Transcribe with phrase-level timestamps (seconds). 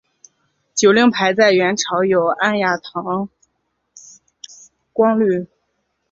[0.73, 3.29] 酒令牌在元朝有安雅堂
[4.91, 5.45] 觥律。